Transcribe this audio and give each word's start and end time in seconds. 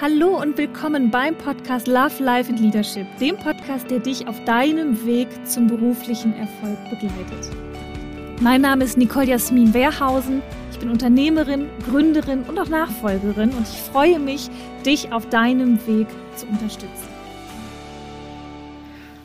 Hallo 0.00 0.40
und 0.40 0.58
willkommen 0.58 1.10
beim 1.10 1.36
Podcast 1.36 1.86
Love, 1.86 2.22
Life 2.22 2.50
and 2.50 2.58
Leadership, 2.58 3.06
dem 3.18 3.36
Podcast, 3.36 3.88
der 3.90 4.00
dich 4.00 4.26
auf 4.26 4.42
deinem 4.44 5.04
Weg 5.06 5.28
zum 5.46 5.68
beruflichen 5.68 6.34
Erfolg 6.34 6.78
begleitet. 6.90 7.50
Mein 8.40 8.62
Name 8.62 8.84
ist 8.84 8.96
Nicole 8.96 9.26
Jasmin 9.26 9.72
Wehrhausen. 9.74 10.42
Ich 10.72 10.78
bin 10.78 10.90
Unternehmerin, 10.90 11.68
Gründerin 11.88 12.42
und 12.44 12.58
auch 12.58 12.68
Nachfolgerin 12.68 13.50
und 13.50 13.62
ich 13.62 13.80
freue 13.92 14.18
mich, 14.18 14.50
dich 14.84 15.12
auf 15.12 15.28
deinem 15.28 15.86
Weg 15.86 16.08
zu 16.36 16.46
unterstützen. 16.46 17.11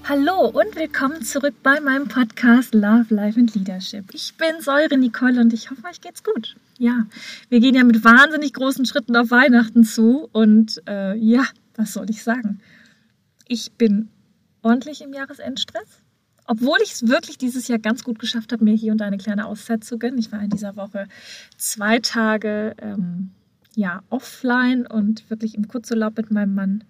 Hallo 0.09 0.45
und 0.47 0.77
willkommen 0.77 1.21
zurück 1.21 1.55
bei 1.63 1.81
meinem 1.81 2.07
Podcast 2.07 2.73
Love, 2.73 3.13
Life 3.13 3.37
and 3.37 3.53
Leadership. 3.55 4.05
Ich 4.13 4.35
bin 4.37 4.61
Säure 4.61 4.97
Nicole 4.97 5.41
und 5.41 5.51
ich 5.51 5.69
hoffe, 5.69 5.83
euch 5.83 5.99
geht's 5.99 6.23
gut. 6.23 6.55
Ja, 6.77 7.07
wir 7.49 7.59
gehen 7.59 7.75
ja 7.75 7.83
mit 7.83 8.05
wahnsinnig 8.05 8.53
großen 8.53 8.85
Schritten 8.85 9.17
auf 9.17 9.31
Weihnachten 9.31 9.83
zu 9.83 10.29
und 10.31 10.81
äh, 10.87 11.13
ja, 11.17 11.43
was 11.75 11.91
soll 11.91 12.09
ich 12.09 12.23
sagen? 12.23 12.61
Ich 13.49 13.73
bin 13.73 14.07
ordentlich 14.61 15.01
im 15.01 15.11
Jahresendstress. 15.11 16.01
Obwohl 16.45 16.77
ich 16.81 16.93
es 16.93 17.09
wirklich 17.09 17.37
dieses 17.37 17.67
Jahr 17.67 17.79
ganz 17.79 18.05
gut 18.05 18.17
geschafft 18.17 18.53
habe, 18.53 18.63
mir 18.63 18.75
hier 18.75 18.93
und 18.93 18.99
da 18.99 19.05
eine 19.05 19.17
kleine 19.17 19.45
Auszeit 19.45 19.83
zu 19.83 19.99
gönnen. 19.99 20.19
Ich 20.19 20.31
war 20.31 20.41
in 20.41 20.51
dieser 20.51 20.77
Woche 20.77 21.09
zwei 21.57 21.99
Tage 21.99 22.75
ähm, 22.81 23.31
ja, 23.75 24.03
offline 24.09 24.87
und 24.87 25.29
wirklich 25.29 25.55
im 25.55 25.67
Kurzurlaub 25.67 26.15
mit 26.15 26.31
meinem 26.31 26.55
Mann 26.55 26.85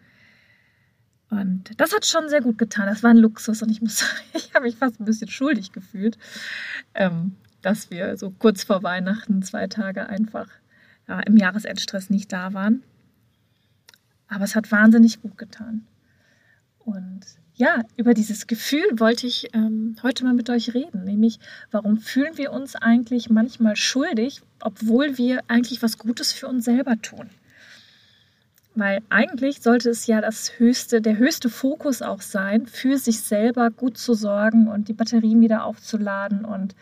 und 1.30 1.72
das 1.78 1.94
hat 1.94 2.06
schon 2.06 2.30
sehr 2.30 2.42
gut 2.42 2.58
getan. 2.58 2.88
Das 2.88 3.04
war 3.04 3.10
ein 3.10 3.18
Luxus 3.18 3.62
und 3.62 3.70
ich 3.70 3.82
muss 3.82 3.98
sagen, 4.00 4.22
ich 4.34 4.54
habe 4.54 4.66
mich 4.66 4.78
fast 4.78 5.00
ein 5.00 5.06
bisschen 5.06 5.30
schuldig 5.30 5.72
gefühlt, 5.72 6.18
ähm, 6.94 7.36
dass 7.62 7.92
wir 7.92 8.18
so 8.18 8.32
kurz 8.32 8.64
vor 8.64 8.84
Weihnachten 8.84 9.42
zwei 9.42 9.68
Tage 9.68 10.08
einfach 10.08 10.48
ja, 11.08 11.20
im 11.22 11.38
Jahresendstress 11.38 12.10
nicht 12.10 12.32
da 12.32 12.54
waren. 12.54 12.84
Aber 14.28 14.44
es 14.44 14.56
hat 14.56 14.72
wahnsinnig 14.72 15.22
gut 15.22 15.38
getan. 15.38 15.86
Und 16.80 17.22
ja, 17.56 17.82
über 17.96 18.14
dieses 18.14 18.48
Gefühl 18.48 18.86
wollte 18.94 19.26
ich 19.26 19.54
ähm, 19.54 19.96
heute 20.04 20.24
mal 20.24 20.34
mit 20.34 20.50
euch 20.50 20.74
reden, 20.74 21.04
nämlich 21.06 21.40
warum 21.72 21.98
fühlen 21.98 22.38
wir 22.38 22.54
uns 22.54 22.76
eigentlich 22.76 23.30
manchmal 23.30 23.76
schuldig, 23.76 24.42
obwohl 24.60 25.18
wir 25.18 25.42
eigentlich 25.48 25.82
was 25.82 25.98
Gutes 25.98 26.32
für 26.32 26.48
uns 26.48 26.66
selber 26.66 27.02
tun. 27.02 27.30
Weil 28.78 29.02
eigentlich 29.10 29.64
sollte 29.64 29.90
es 29.90 30.06
ja 30.06 30.22
das 30.22 30.60
höchste, 30.60 31.02
der 31.02 31.18
höchste 31.18 31.50
Fokus 31.50 32.04
auch 32.04 32.22
sein, 32.22 32.68
für 32.68 33.00
sich 33.00 33.22
selber 33.22 33.72
gut 33.72 33.98
zu 33.98 34.14
sorgen 34.14 34.68
und 34.68 34.88
die 34.88 34.94
Batterien 34.94 35.42
wieder 35.42 35.66
aufzuladen. 35.66 36.46
Und 36.46 36.76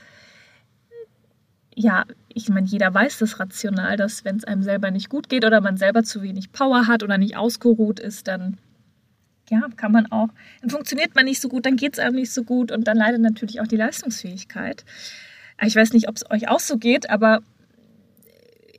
ja, 1.73 2.03
ich 2.27 2.49
meine, 2.49 2.67
jeder 2.67 2.93
weiß 2.93 3.19
das 3.19 3.39
rational, 3.39 3.95
dass 3.95 4.25
wenn 4.25 4.35
es 4.35 4.43
einem 4.43 4.61
selber 4.61 4.91
nicht 4.91 5.09
gut 5.09 5.29
geht 5.29 5.45
oder 5.45 5.61
man 5.61 5.77
selber 5.77 6.03
zu 6.03 6.21
wenig 6.21 6.51
Power 6.51 6.85
hat 6.85 7.01
oder 7.01 7.17
nicht 7.17 7.37
ausgeruht 7.37 8.01
ist, 8.01 8.27
dann 8.27 8.57
ja, 9.49 9.61
kann 9.77 9.93
man 9.93 10.11
auch, 10.11 10.27
dann 10.59 10.71
funktioniert 10.71 11.15
man 11.15 11.23
nicht 11.23 11.39
so 11.39 11.47
gut, 11.47 11.65
dann 11.65 11.77
geht 11.77 11.93
es 11.93 11.99
einem 11.99 12.15
nicht 12.15 12.33
so 12.33 12.43
gut 12.43 12.73
und 12.73 12.89
dann 12.89 12.97
leidet 12.97 13.21
natürlich 13.21 13.61
auch 13.61 13.67
die 13.67 13.77
Leistungsfähigkeit. 13.77 14.83
Ich 15.61 15.77
weiß 15.77 15.93
nicht, 15.93 16.09
ob 16.09 16.17
es 16.17 16.29
euch 16.29 16.49
auch 16.49 16.59
so 16.59 16.77
geht, 16.77 17.09
aber 17.09 17.41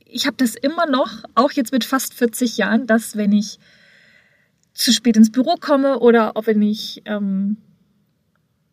ich 0.08 0.26
habe 0.26 0.36
das 0.36 0.54
immer 0.54 0.86
noch, 0.86 1.24
auch 1.34 1.52
jetzt 1.52 1.72
mit 1.72 1.84
fast 1.84 2.14
40 2.14 2.56
Jahren, 2.56 2.86
dass 2.86 3.16
wenn 3.16 3.32
ich 3.32 3.58
zu 4.72 4.92
spät 4.92 5.16
ins 5.16 5.32
Büro 5.32 5.56
komme 5.58 5.98
oder 5.98 6.36
auch 6.36 6.46
wenn 6.46 6.62
ich, 6.62 7.02
ähm, 7.06 7.56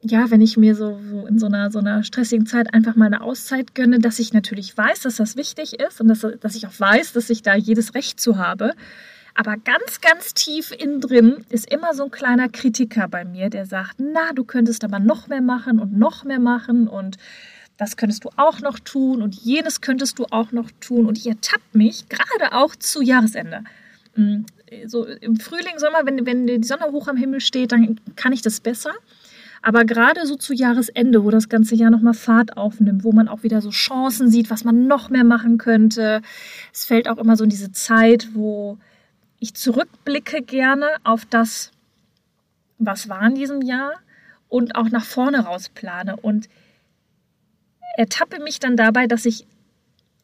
ja, 0.01 0.29
wenn 0.29 0.41
ich 0.41 0.57
mir 0.57 0.75
so, 0.75 0.99
so, 1.09 1.25
in 1.25 1.39
so 1.39 1.45
einer, 1.45 1.71
so 1.71 1.79
einer 1.79 2.03
stressigen 2.03 2.45
Zeit 2.45 2.73
einfach 2.73 2.95
mal 2.95 3.05
eine 3.05 3.21
Auszeit 3.21 3.73
gönne, 3.73 3.99
dass 3.99 4.19
ich 4.19 4.33
natürlich 4.33 4.77
weiß, 4.77 5.01
dass 5.01 5.15
das 5.15 5.37
wichtig 5.37 5.79
ist 5.79 6.01
und 6.01 6.09
dass, 6.09 6.25
dass 6.41 6.55
ich 6.55 6.67
auch 6.67 6.77
weiß, 6.77 7.13
dass 7.13 7.29
ich 7.29 7.41
da 7.41 7.55
jedes 7.55 7.95
Recht 7.95 8.19
zu 8.19 8.37
habe. 8.37 8.73
Aber 9.33 9.55
ganz, 9.57 10.01
ganz 10.01 10.33
tief 10.33 10.71
innen 10.71 11.01
drin 11.01 11.45
ist 11.49 11.71
immer 11.71 11.93
so 11.93 12.03
ein 12.03 12.11
kleiner 12.11 12.49
Kritiker 12.49 13.07
bei 13.07 13.25
mir, 13.25 13.49
der 13.49 13.65
sagt, 13.65 13.95
na, 13.97 14.33
du 14.35 14.43
könntest 14.43 14.83
aber 14.83 14.99
noch 14.99 15.27
mehr 15.27 15.41
machen 15.41 15.79
und 15.79 15.97
noch 15.97 16.23
mehr 16.23 16.39
machen 16.39 16.87
und 16.87 17.17
das 17.77 17.97
könntest 17.97 18.23
du 18.23 18.29
auch 18.37 18.59
noch 18.59 18.79
tun 18.79 19.21
und 19.21 19.35
jenes 19.35 19.81
könntest 19.81 20.19
du 20.19 20.25
auch 20.29 20.51
noch 20.51 20.69
tun. 20.79 21.05
Und 21.05 21.17
ich 21.17 21.27
ertappe 21.27 21.63
mich 21.73 22.07
gerade 22.09 22.53
auch 22.53 22.75
zu 22.75 23.01
Jahresende. 23.01 23.63
Mm, 24.15 24.41
so 24.85 25.05
im 25.05 25.37
Frühling, 25.37 25.77
Sommer, 25.77 26.05
wenn, 26.05 26.25
wenn 26.25 26.47
die 26.47 26.63
Sonne 26.63 26.91
hoch 26.91 27.07
am 27.07 27.17
Himmel 27.17 27.41
steht, 27.41 27.71
dann 27.71 27.99
kann 28.15 28.33
ich 28.33 28.41
das 28.41 28.59
besser. 28.59 28.93
Aber 29.61 29.85
gerade 29.85 30.25
so 30.27 30.35
zu 30.35 30.53
Jahresende, 30.53 31.23
wo 31.23 31.29
das 31.29 31.47
ganze 31.47 31.75
Jahr 31.75 31.89
nochmal 31.89 32.13
Fahrt 32.13 32.57
aufnimmt, 32.57 33.03
wo 33.05 33.13
man 33.13 33.29
auch 33.29 33.43
wieder 33.43 33.61
so 33.61 33.69
Chancen 33.69 34.29
sieht, 34.29 34.49
was 34.49 34.65
man 34.65 34.87
noch 34.87 35.09
mehr 35.09 35.23
machen 35.23 35.57
könnte. 35.57 36.21
Es 36.73 36.85
fällt 36.85 37.07
auch 37.07 37.17
immer 37.17 37.37
so 37.37 37.45
in 37.45 37.49
diese 37.49 37.71
Zeit, 37.71 38.29
wo 38.33 38.77
ich 39.39 39.53
zurückblicke 39.53 40.41
gerne 40.41 40.87
auf 41.05 41.25
das, 41.25 41.71
was 42.77 43.07
war 43.07 43.25
in 43.25 43.35
diesem 43.35 43.61
Jahr 43.61 43.93
und 44.49 44.75
auch 44.75 44.89
nach 44.89 45.05
vorne 45.05 45.45
raus 45.45 45.69
plane. 45.69 46.17
Und 46.17 46.49
ertappe 47.93 48.41
mich 48.41 48.59
dann 48.59 48.75
dabei, 48.75 49.07
dass 49.07 49.25
ich, 49.25 49.45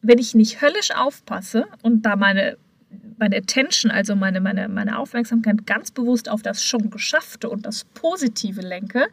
wenn 0.02 0.18
ich 0.18 0.34
nicht 0.34 0.60
höllisch 0.60 0.90
aufpasse 0.94 1.66
und 1.82 2.04
da 2.04 2.16
meine, 2.16 2.56
meine 3.18 3.36
Attention, 3.36 3.90
also 3.90 4.16
meine, 4.16 4.40
meine, 4.40 4.68
meine 4.68 4.98
Aufmerksamkeit 4.98 5.66
ganz 5.66 5.90
bewusst 5.90 6.28
auf 6.28 6.42
das 6.42 6.64
schon 6.64 6.90
Geschaffte 6.90 7.48
und 7.48 7.66
das 7.66 7.84
Positive 7.84 8.60
lenke, 8.60 9.06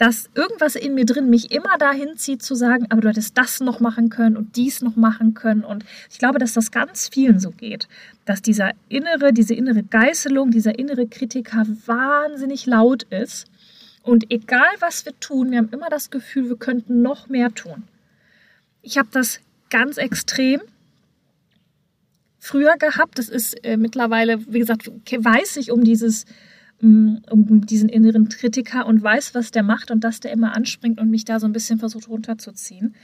dass 0.00 0.30
irgendwas 0.34 0.76
in 0.76 0.94
mir 0.94 1.04
drin 1.04 1.28
mich 1.28 1.52
immer 1.52 1.76
dahin 1.78 2.16
zieht 2.16 2.42
zu 2.42 2.54
sagen, 2.54 2.86
aber 2.88 3.02
du 3.02 3.08
hättest 3.10 3.36
das 3.36 3.60
noch 3.60 3.80
machen 3.80 4.08
können 4.08 4.34
und 4.34 4.56
dies 4.56 4.80
noch 4.80 4.96
machen 4.96 5.34
können. 5.34 5.62
Und 5.62 5.84
ich 6.10 6.18
glaube, 6.18 6.38
dass 6.38 6.54
das 6.54 6.70
ganz 6.70 7.08
vielen 7.08 7.38
so 7.38 7.50
geht, 7.50 7.86
dass 8.24 8.40
dieser 8.40 8.70
innere, 8.88 9.34
diese 9.34 9.52
innere 9.52 9.82
Geißelung, 9.82 10.52
dieser 10.52 10.78
innere 10.78 11.06
Kritiker 11.06 11.66
wahnsinnig 11.84 12.64
laut 12.64 13.02
ist 13.04 13.50
und 14.02 14.30
egal, 14.30 14.70
was 14.80 15.04
wir 15.04 15.18
tun, 15.20 15.50
wir 15.50 15.58
haben 15.58 15.70
immer 15.72 15.90
das 15.90 16.10
Gefühl, 16.10 16.48
wir 16.48 16.56
könnten 16.56 17.02
noch 17.02 17.28
mehr 17.28 17.54
tun. 17.54 17.84
Ich 18.82 18.98
habe 18.98 19.08
das 19.12 19.40
ganz 19.68 19.98
extrem 19.98 20.60
früher 22.38 22.76
gehabt. 22.78 23.18
Das 23.18 23.28
ist 23.28 23.64
äh, 23.64 23.76
mittlerweile, 23.76 24.52
wie 24.52 24.58
gesagt, 24.58 24.90
weiß 24.90 25.58
ich 25.58 25.70
um 25.70 25.84
dieses 25.84 26.24
mm, 26.80 27.16
um 27.30 27.66
diesen 27.66 27.88
inneren 27.88 28.28
Kritiker 28.28 28.86
und 28.86 29.02
weiß, 29.02 29.34
was 29.34 29.50
der 29.50 29.62
macht 29.62 29.90
und 29.90 30.02
dass 30.02 30.20
der 30.20 30.32
immer 30.32 30.56
anspringt 30.56 30.98
und 30.98 31.10
mich 31.10 31.24
da 31.24 31.38
so 31.38 31.46
ein 31.46 31.52
bisschen 31.52 31.78
versucht 31.78 32.08
runterzuziehen. 32.08 32.94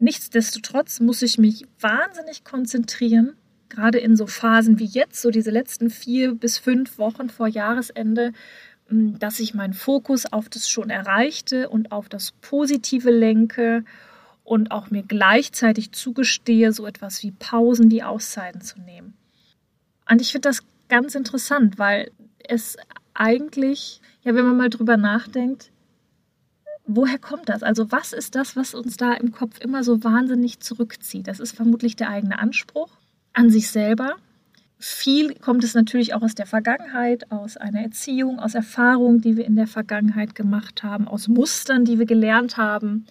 Nichtsdestotrotz 0.00 1.00
muss 1.00 1.22
ich 1.22 1.38
mich 1.38 1.64
wahnsinnig 1.80 2.44
konzentrieren, 2.44 3.34
gerade 3.68 3.98
in 3.98 4.16
so 4.16 4.26
Phasen 4.26 4.78
wie 4.78 4.84
jetzt, 4.84 5.22
so 5.22 5.30
diese 5.30 5.50
letzten 5.50 5.88
vier 5.88 6.34
bis 6.34 6.58
fünf 6.58 6.98
Wochen 6.98 7.30
vor 7.30 7.46
Jahresende, 7.46 8.32
dass 8.88 9.40
ich 9.40 9.54
meinen 9.54 9.74
Fokus 9.74 10.30
auf 10.30 10.48
das 10.48 10.68
schon 10.68 10.90
Erreichte 10.90 11.68
und 11.68 11.92
auf 11.92 12.08
das 12.08 12.32
Positive 12.32 13.10
lenke 13.10 13.84
und 14.44 14.70
auch 14.70 14.90
mir 14.90 15.02
gleichzeitig 15.02 15.92
zugestehe, 15.92 16.72
so 16.72 16.86
etwas 16.86 17.22
wie 17.22 17.32
Pausen, 17.32 17.90
wie 17.90 18.02
Auszeiten 18.02 18.60
zu 18.60 18.80
nehmen. 18.80 19.14
Und 20.08 20.20
ich 20.20 20.32
finde 20.32 20.48
das 20.50 20.62
ganz 20.88 21.14
interessant, 21.14 21.78
weil 21.78 22.10
es 22.46 22.76
eigentlich, 23.14 24.00
ja, 24.22 24.34
wenn 24.34 24.44
man 24.44 24.56
mal 24.56 24.70
drüber 24.70 24.96
nachdenkt, 24.96 25.70
woher 26.86 27.18
kommt 27.18 27.48
das? 27.48 27.62
Also 27.62 27.90
was 27.90 28.12
ist 28.12 28.34
das, 28.34 28.56
was 28.56 28.74
uns 28.74 28.96
da 28.96 29.14
im 29.14 29.32
Kopf 29.32 29.58
immer 29.60 29.82
so 29.82 30.04
wahnsinnig 30.04 30.60
zurückzieht? 30.60 31.26
Das 31.26 31.40
ist 31.40 31.56
vermutlich 31.56 31.96
der 31.96 32.10
eigene 32.10 32.38
Anspruch 32.38 32.90
an 33.32 33.50
sich 33.50 33.70
selber, 33.70 34.16
viel 34.78 35.34
kommt 35.34 35.64
es 35.64 35.74
natürlich 35.74 36.14
auch 36.14 36.22
aus 36.22 36.34
der 36.34 36.46
Vergangenheit, 36.46 37.30
aus 37.30 37.56
einer 37.56 37.80
Erziehung, 37.80 38.38
aus 38.38 38.54
Erfahrungen, 38.54 39.20
die 39.20 39.36
wir 39.36 39.44
in 39.44 39.56
der 39.56 39.66
Vergangenheit 39.66 40.34
gemacht 40.34 40.82
haben, 40.82 41.08
aus 41.08 41.28
Mustern, 41.28 41.84
die 41.84 41.98
wir 41.98 42.06
gelernt 42.06 42.56
haben. 42.56 43.06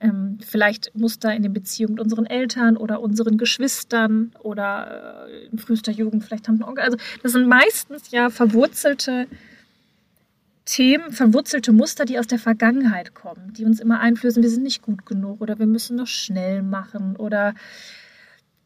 Ähm, 0.00 0.38
vielleicht 0.44 0.94
Muster 0.94 1.34
in 1.34 1.42
den 1.42 1.52
Beziehungen 1.52 1.94
mit 1.94 2.02
unseren 2.02 2.26
Eltern 2.26 2.76
oder 2.76 3.00
unseren 3.00 3.36
Geschwistern 3.36 4.32
oder 4.42 5.28
äh, 5.28 5.46
in 5.46 5.58
frühester 5.58 5.92
Jugend 5.92 6.24
vielleicht 6.24 6.48
haben 6.48 6.58
wir. 6.58 6.66
Also 6.82 6.96
das 7.22 7.32
sind 7.32 7.46
meistens 7.46 8.10
ja 8.10 8.30
verwurzelte 8.30 9.26
Themen, 10.64 11.12
verwurzelte 11.12 11.72
Muster, 11.72 12.04
die 12.04 12.18
aus 12.18 12.28
der 12.28 12.38
Vergangenheit 12.38 13.14
kommen, 13.14 13.52
die 13.54 13.64
uns 13.64 13.80
immer 13.80 14.00
einflößen, 14.00 14.42
wir 14.42 14.50
sind 14.50 14.62
nicht 14.62 14.82
gut 14.82 15.04
genug 15.04 15.40
oder 15.40 15.58
wir 15.58 15.66
müssen 15.66 15.96
noch 15.96 16.06
schnell 16.06 16.62
machen 16.62 17.16
oder 17.16 17.54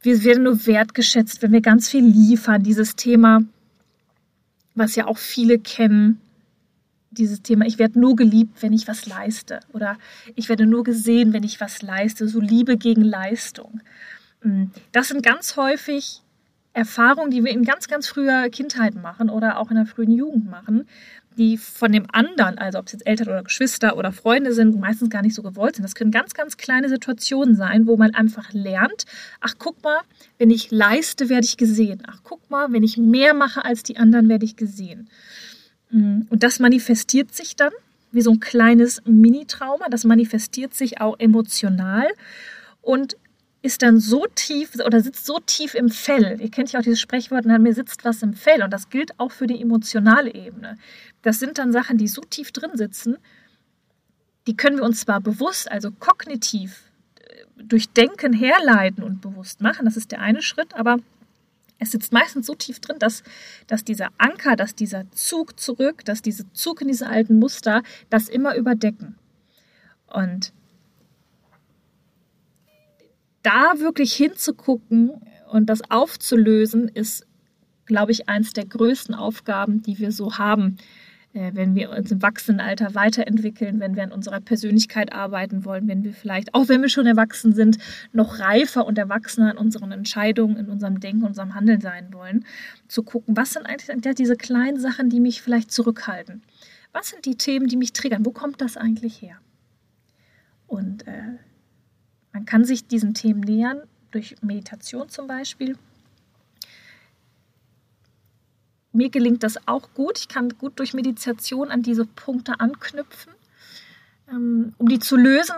wir 0.04 0.22
werden 0.22 0.44
nur 0.44 0.66
wertgeschätzt, 0.66 1.42
wenn 1.42 1.52
wir 1.52 1.62
ganz 1.62 1.88
viel 1.88 2.04
liefern. 2.04 2.62
Dieses 2.62 2.94
Thema, 2.94 3.42
was 4.74 4.96
ja 4.96 5.06
auch 5.06 5.18
viele 5.18 5.58
kennen, 5.58 6.20
dieses 7.10 7.42
Thema, 7.42 7.64
ich 7.64 7.78
werde 7.78 7.98
nur 7.98 8.16
geliebt, 8.16 8.62
wenn 8.62 8.72
ich 8.72 8.86
was 8.86 9.06
leiste. 9.06 9.60
Oder 9.72 9.96
ich 10.34 10.48
werde 10.48 10.66
nur 10.66 10.84
gesehen, 10.84 11.32
wenn 11.32 11.42
ich 11.42 11.60
was 11.60 11.80
leiste. 11.80 12.28
So 12.28 12.40
Liebe 12.40 12.76
gegen 12.76 13.02
Leistung. 13.02 13.80
Mm, 14.42 14.64
das 14.92 15.08
sind 15.08 15.22
ganz 15.22 15.56
häufig 15.56 16.20
Erfahrungen, 16.74 17.30
die 17.30 17.42
wir 17.42 17.52
in 17.52 17.64
ganz, 17.64 17.88
ganz 17.88 18.08
früher 18.08 18.50
Kindheit 18.50 18.96
machen 18.96 19.30
oder 19.30 19.58
auch 19.58 19.70
in 19.70 19.76
der 19.76 19.86
frühen 19.86 20.10
Jugend 20.10 20.50
machen, 20.50 20.86
die 21.36 21.58
von 21.58 21.92
dem 21.92 22.06
anderen, 22.12 22.58
also 22.58 22.78
ob 22.78 22.86
es 22.86 22.92
jetzt 22.92 23.06
Eltern 23.06 23.28
oder 23.28 23.42
Geschwister 23.42 23.96
oder 23.96 24.12
Freunde 24.12 24.52
sind, 24.52 24.78
meistens 24.78 25.10
gar 25.10 25.22
nicht 25.22 25.34
so 25.34 25.42
gewollt 25.42 25.76
sind. 25.76 25.84
Das 25.84 25.94
können 25.94 26.10
ganz, 26.10 26.34
ganz 26.34 26.56
kleine 26.56 26.88
Situationen 26.88 27.56
sein, 27.56 27.86
wo 27.86 27.96
man 27.96 28.14
einfach 28.14 28.52
lernt, 28.52 29.04
ach 29.40 29.54
guck 29.58 29.82
mal, 29.82 29.98
wenn 30.38 30.50
ich 30.50 30.70
leiste, 30.70 31.28
werde 31.28 31.44
ich 31.44 31.56
gesehen. 31.56 32.02
Ach 32.06 32.20
guck 32.22 32.50
mal, 32.50 32.72
wenn 32.72 32.82
ich 32.82 32.96
mehr 32.96 33.34
mache 33.34 33.64
als 33.64 33.82
die 33.82 33.96
anderen, 33.96 34.28
werde 34.28 34.44
ich 34.44 34.56
gesehen. 34.56 35.08
Mm, 35.90 36.22
und 36.28 36.42
das 36.42 36.58
manifestiert 36.58 37.34
sich 37.34 37.56
dann 37.56 37.72
wie 38.12 38.22
so 38.22 38.30
ein 38.30 38.40
kleines 38.40 39.02
Mini-Trauma. 39.04 39.88
Das 39.90 40.04
manifestiert 40.04 40.74
sich 40.74 41.00
auch 41.00 41.18
emotional 41.18 42.06
und 42.80 43.16
ist 43.64 43.80
dann 43.80 43.98
so 43.98 44.26
tief 44.34 44.74
oder 44.84 45.00
sitzt 45.00 45.24
so 45.24 45.38
tief 45.40 45.74
im 45.74 45.88
Fell. 45.88 46.38
Ihr 46.38 46.50
kennt 46.50 46.70
ja 46.72 46.80
auch 46.80 46.84
dieses 46.84 47.00
Sprichwort, 47.00 47.46
mir 47.46 47.72
sitzt 47.72 48.04
was 48.04 48.22
im 48.22 48.34
Fell. 48.34 48.62
Und 48.62 48.70
das 48.70 48.90
gilt 48.90 49.18
auch 49.18 49.32
für 49.32 49.46
die 49.46 49.58
emotionale 49.58 50.34
Ebene. 50.34 50.76
Das 51.22 51.38
sind 51.38 51.56
dann 51.56 51.72
Sachen, 51.72 51.96
die 51.96 52.06
so 52.06 52.20
tief 52.20 52.52
drin 52.52 52.72
sitzen, 52.74 53.16
die 54.46 54.54
können 54.54 54.76
wir 54.76 54.84
uns 54.84 55.00
zwar 55.00 55.22
bewusst, 55.22 55.72
also 55.72 55.90
kognitiv 55.90 56.90
äh, 57.20 57.46
durch 57.56 57.88
Denken 57.88 58.34
herleiten 58.34 59.02
und 59.02 59.22
bewusst 59.22 59.62
machen, 59.62 59.86
das 59.86 59.96
ist 59.96 60.12
der 60.12 60.20
eine 60.20 60.42
Schritt, 60.42 60.74
aber 60.74 60.98
es 61.78 61.92
sitzt 61.92 62.12
meistens 62.12 62.44
so 62.44 62.54
tief 62.54 62.80
drin, 62.80 62.98
dass, 62.98 63.22
dass 63.66 63.82
dieser 63.82 64.10
Anker, 64.18 64.56
dass 64.56 64.74
dieser 64.74 65.10
Zug 65.12 65.58
zurück, 65.58 66.04
dass 66.04 66.20
dieser 66.20 66.44
Zug 66.52 66.82
in 66.82 66.88
diese 66.88 67.06
alten 67.06 67.38
Muster 67.38 67.82
das 68.10 68.28
immer 68.28 68.56
überdecken. 68.56 69.16
Und 70.06 70.52
da 73.44 73.78
wirklich 73.78 74.12
hinzugucken 74.14 75.12
und 75.50 75.66
das 75.66 75.88
aufzulösen, 75.90 76.88
ist, 76.88 77.26
glaube 77.86 78.10
ich, 78.10 78.28
eins 78.28 78.52
der 78.52 78.64
größten 78.66 79.14
Aufgaben, 79.14 79.82
die 79.82 79.98
wir 79.98 80.10
so 80.10 80.38
haben, 80.38 80.78
äh, 81.34 81.50
wenn 81.54 81.74
wir 81.74 81.90
uns 81.90 82.10
im 82.10 82.22
Wachsenenalter 82.22 82.94
weiterentwickeln, 82.94 83.80
wenn 83.80 83.96
wir 83.96 84.04
an 84.04 84.12
unserer 84.12 84.40
Persönlichkeit 84.40 85.12
arbeiten 85.12 85.64
wollen, 85.64 85.86
wenn 85.88 86.02
wir 86.02 86.12
vielleicht, 86.12 86.54
auch 86.54 86.68
wenn 86.68 86.80
wir 86.80 86.88
schon 86.88 87.06
erwachsen 87.06 87.52
sind, 87.52 87.78
noch 88.12 88.38
reifer 88.38 88.86
und 88.86 88.98
erwachsener 88.98 89.52
in 89.52 89.58
unseren 89.58 89.92
Entscheidungen, 89.92 90.56
in 90.56 90.68
unserem 90.68 91.00
Denken, 91.00 91.24
unserem 91.24 91.54
Handeln 91.54 91.80
sein 91.80 92.12
wollen, 92.12 92.44
zu 92.88 93.02
gucken, 93.02 93.36
was 93.36 93.52
sind 93.52 93.66
eigentlich 93.66 94.14
diese 94.14 94.36
kleinen 94.36 94.80
Sachen, 94.80 95.10
die 95.10 95.20
mich 95.20 95.42
vielleicht 95.42 95.70
zurückhalten? 95.70 96.42
Was 96.92 97.10
sind 97.10 97.26
die 97.26 97.36
Themen, 97.36 97.66
die 97.66 97.76
mich 97.76 97.92
triggern? 97.92 98.24
Wo 98.24 98.30
kommt 98.30 98.60
das 98.60 98.76
eigentlich 98.76 99.20
her? 99.20 99.36
Und 100.68 101.06
äh, 101.08 101.38
man 102.34 102.44
kann 102.44 102.64
sich 102.64 102.86
diesen 102.86 103.14
Themen 103.14 103.40
nähern, 103.40 103.80
durch 104.10 104.36
Meditation 104.42 105.08
zum 105.08 105.26
Beispiel. 105.26 105.78
Mir 108.92 109.08
gelingt 109.08 109.42
das 109.42 109.66
auch 109.66 109.88
gut. 109.94 110.18
Ich 110.18 110.28
kann 110.28 110.50
gut 110.50 110.78
durch 110.78 110.94
Meditation 110.94 111.70
an 111.70 111.82
diese 111.82 112.04
Punkte 112.04 112.60
anknüpfen. 112.60 113.32
Ähm, 114.30 114.74
um 114.78 114.88
die 114.88 114.98
zu 114.98 115.16
lösen, 115.16 115.56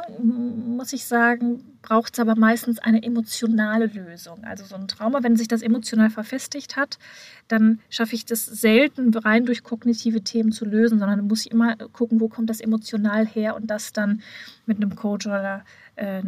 muss 0.76 0.92
ich 0.92 1.04
sagen, 1.04 1.75
braucht 1.86 2.14
es 2.14 2.20
aber 2.20 2.34
meistens 2.34 2.80
eine 2.80 3.02
emotionale 3.04 3.86
Lösung. 3.86 4.42
Also 4.42 4.64
so 4.64 4.74
ein 4.74 4.88
Trauma, 4.88 5.22
wenn 5.22 5.36
sich 5.36 5.46
das 5.46 5.62
emotional 5.62 6.10
verfestigt 6.10 6.76
hat, 6.76 6.98
dann 7.46 7.78
schaffe 7.90 8.16
ich 8.16 8.26
das 8.26 8.44
selten 8.44 9.14
rein 9.14 9.46
durch 9.46 9.62
kognitive 9.62 10.22
Themen 10.22 10.50
zu 10.50 10.64
lösen, 10.64 10.98
sondern 10.98 11.28
muss 11.28 11.46
ich 11.46 11.52
immer 11.52 11.76
gucken, 11.76 12.18
wo 12.20 12.28
kommt 12.28 12.50
das 12.50 12.60
emotional 12.60 13.24
her 13.24 13.54
und 13.54 13.68
das 13.68 13.92
dann 13.92 14.20
mit 14.66 14.78
einem 14.78 14.96
Coach 14.96 15.26
oder 15.26 15.64
äh, 15.94 16.22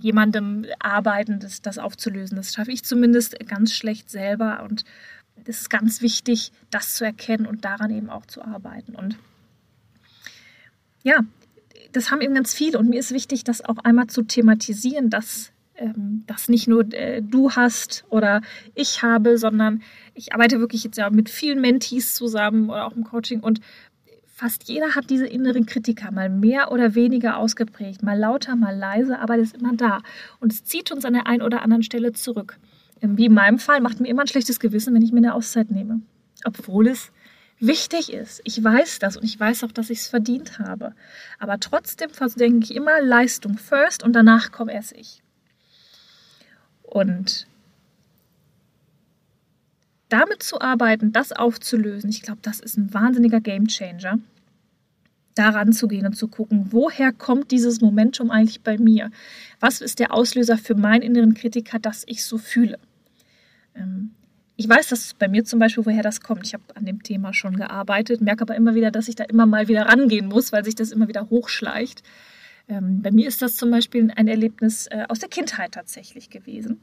jemandem 0.00 0.66
arbeiten, 0.80 1.38
das, 1.38 1.62
das 1.62 1.78
aufzulösen. 1.78 2.36
Das 2.36 2.52
schaffe 2.52 2.72
ich 2.72 2.82
zumindest 2.82 3.38
ganz 3.46 3.74
schlecht 3.74 4.10
selber 4.10 4.64
und 4.68 4.84
es 5.44 5.60
ist 5.60 5.70
ganz 5.70 6.02
wichtig, 6.02 6.50
das 6.70 6.96
zu 6.96 7.04
erkennen 7.04 7.46
und 7.46 7.64
daran 7.64 7.92
eben 7.92 8.10
auch 8.10 8.26
zu 8.26 8.42
arbeiten. 8.42 8.96
Und 8.96 9.16
ja, 11.04 11.20
das 11.92 12.10
haben 12.10 12.20
eben 12.20 12.34
ganz 12.34 12.54
viele 12.54 12.78
und 12.78 12.88
mir 12.88 13.00
ist 13.00 13.12
wichtig, 13.12 13.44
das 13.44 13.64
auch 13.64 13.78
einmal 13.78 14.08
zu 14.08 14.22
thematisieren, 14.22 15.10
dass 15.10 15.52
ähm, 15.76 16.24
das 16.26 16.48
nicht 16.48 16.68
nur 16.68 16.92
äh, 16.92 17.22
du 17.22 17.52
hast 17.52 18.04
oder 18.10 18.42
ich 18.74 19.02
habe, 19.02 19.38
sondern 19.38 19.82
ich 20.14 20.34
arbeite 20.34 20.60
wirklich 20.60 20.84
jetzt 20.84 20.98
ja 20.98 21.10
mit 21.10 21.30
vielen 21.30 21.60
Mentees 21.60 22.14
zusammen 22.14 22.68
oder 22.70 22.86
auch 22.86 22.96
im 22.96 23.04
Coaching 23.04 23.40
und 23.40 23.60
fast 24.38 24.68
jeder 24.68 24.94
hat 24.94 25.10
diese 25.10 25.26
inneren 25.26 25.66
Kritiker, 25.66 26.12
mal 26.12 26.28
mehr 26.28 26.70
oder 26.70 26.94
weniger 26.94 27.38
ausgeprägt, 27.38 28.04
mal 28.04 28.16
lauter, 28.16 28.54
mal 28.54 28.76
leise, 28.76 29.18
aber 29.18 29.36
das 29.36 29.48
ist 29.48 29.56
immer 29.56 29.74
da. 29.74 30.00
Und 30.38 30.52
es 30.52 30.62
zieht 30.62 30.92
uns 30.92 31.04
an 31.04 31.14
der 31.14 31.26
einen 31.26 31.42
oder 31.42 31.62
anderen 31.62 31.82
Stelle 31.82 32.12
zurück. 32.12 32.56
Ähm, 33.00 33.18
wie 33.18 33.26
in 33.26 33.34
meinem 33.34 33.58
Fall 33.58 33.80
macht 33.80 34.00
mir 34.00 34.08
immer 34.08 34.22
ein 34.22 34.28
schlechtes 34.28 34.60
Gewissen, 34.60 34.94
wenn 34.94 35.02
ich 35.02 35.10
mir 35.10 35.18
eine 35.18 35.34
Auszeit 35.34 35.72
nehme. 35.72 36.02
Obwohl 36.44 36.86
es 36.86 37.10
wichtig 37.60 38.12
ist. 38.12 38.40
Ich 38.44 38.62
weiß 38.62 38.98
das 38.98 39.16
und 39.16 39.24
ich 39.24 39.38
weiß 39.38 39.64
auch, 39.64 39.72
dass 39.72 39.90
ich 39.90 40.00
es 40.00 40.08
verdient 40.08 40.58
habe. 40.58 40.94
Aber 41.38 41.58
trotzdem 41.60 42.10
denke 42.36 42.64
ich 42.64 42.74
immer 42.74 43.00
Leistung 43.00 43.58
first 43.58 44.02
und 44.02 44.12
danach 44.12 44.52
komme 44.52 44.72
erst 44.72 44.92
ich. 44.92 45.22
Und 46.82 47.46
damit 50.08 50.42
zu 50.42 50.60
arbeiten, 50.60 51.12
das 51.12 51.32
aufzulösen, 51.32 52.08
ich 52.08 52.22
glaube, 52.22 52.40
das 52.42 52.60
ist 52.60 52.78
ein 52.78 52.94
wahnsinniger 52.94 53.40
Gamechanger. 53.40 54.18
Daran 55.34 55.72
zu 55.72 55.86
gehen 55.86 56.06
und 56.06 56.16
zu 56.16 56.26
gucken, 56.26 56.72
woher 56.72 57.12
kommt 57.12 57.52
dieses 57.52 57.80
Momentum 57.80 58.30
eigentlich 58.30 58.62
bei 58.62 58.76
mir? 58.76 59.10
Was 59.60 59.80
ist 59.80 60.00
der 60.00 60.12
Auslöser 60.12 60.58
für 60.58 60.74
meinen 60.74 61.02
inneren 61.02 61.34
Kritiker, 61.34 61.78
dass 61.78 62.02
ich 62.06 62.24
so 62.24 62.38
fühle? 62.38 62.78
Ähm, 63.76 64.14
ich 64.58 64.68
weiß 64.68 64.88
dass 64.88 65.14
bei 65.14 65.28
mir 65.28 65.44
zum 65.44 65.60
Beispiel, 65.60 65.86
woher 65.86 66.02
das 66.02 66.20
kommt. 66.20 66.44
Ich 66.44 66.52
habe 66.52 66.64
an 66.74 66.84
dem 66.84 67.04
Thema 67.04 67.32
schon 67.32 67.56
gearbeitet, 67.56 68.20
merke 68.20 68.42
aber 68.42 68.56
immer 68.56 68.74
wieder, 68.74 68.90
dass 68.90 69.06
ich 69.06 69.14
da 69.14 69.22
immer 69.22 69.46
mal 69.46 69.68
wieder 69.68 69.86
rangehen 69.86 70.26
muss, 70.26 70.50
weil 70.50 70.64
sich 70.64 70.74
das 70.74 70.90
immer 70.90 71.06
wieder 71.06 71.30
hochschleicht. 71.30 72.02
Ähm, 72.68 73.00
bei 73.00 73.12
mir 73.12 73.28
ist 73.28 73.40
das 73.40 73.54
zum 73.54 73.70
Beispiel 73.70 74.12
ein 74.16 74.26
Erlebnis 74.26 74.88
äh, 74.88 75.04
aus 75.08 75.20
der 75.20 75.28
Kindheit 75.28 75.72
tatsächlich 75.72 76.28
gewesen, 76.28 76.80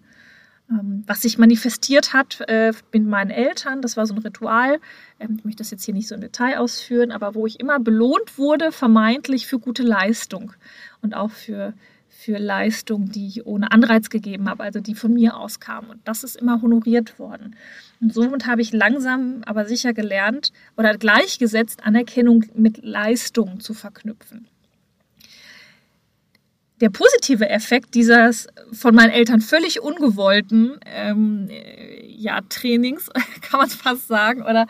ähm, 0.71 1.03
was 1.05 1.23
sich 1.23 1.37
manifestiert 1.37 2.13
hat 2.13 2.39
äh, 2.47 2.71
mit 2.93 3.05
meinen 3.05 3.29
Eltern. 3.29 3.81
Das 3.81 3.97
war 3.97 4.05
so 4.05 4.13
ein 4.13 4.19
Ritual. 4.19 4.79
Ähm, 5.19 5.35
ich 5.37 5.43
möchte 5.43 5.59
das 5.59 5.69
jetzt 5.69 5.83
hier 5.83 5.93
nicht 5.93 6.07
so 6.07 6.15
im 6.15 6.21
Detail 6.21 6.59
ausführen, 6.59 7.11
aber 7.11 7.35
wo 7.35 7.45
ich 7.45 7.59
immer 7.59 7.81
belohnt 7.81 8.37
wurde, 8.37 8.71
vermeintlich 8.71 9.47
für 9.47 9.59
gute 9.59 9.83
Leistung 9.83 10.53
und 11.01 11.13
auch 11.13 11.31
für 11.31 11.73
für 12.25 12.39
Leistung, 12.39 13.11
die 13.11 13.27
ich 13.27 13.45
ohne 13.45 13.71
Anreiz 13.71 14.09
gegeben 14.09 14.49
habe, 14.49 14.63
also 14.63 14.79
die 14.79 14.95
von 14.95 15.13
mir 15.13 15.37
auskamen. 15.37 15.91
Und 15.91 16.07
das 16.07 16.23
ist 16.23 16.35
immer 16.35 16.59
honoriert 16.63 17.19
worden. 17.19 17.55
Und 18.01 18.15
somit 18.15 18.47
habe 18.47 18.63
ich 18.63 18.73
langsam, 18.73 19.43
aber 19.45 19.67
sicher 19.67 19.93
gelernt 19.93 20.51
oder 20.75 20.97
gleichgesetzt, 20.97 21.85
Anerkennung 21.85 22.45
mit 22.55 22.83
Leistung 22.83 23.59
zu 23.59 23.75
verknüpfen. 23.75 24.47
Der 26.81 26.89
positive 26.89 27.47
Effekt 27.47 27.93
dieses 27.93 28.47
von 28.71 28.95
meinen 28.95 29.11
Eltern 29.11 29.39
völlig 29.39 29.79
ungewollten 29.79 30.79
ähm, 30.87 31.47
ja, 32.07 32.41
Trainings, 32.49 33.11
kann 33.41 33.59
man 33.59 33.69
fast 33.69 34.07
sagen, 34.07 34.41
oder, 34.41 34.65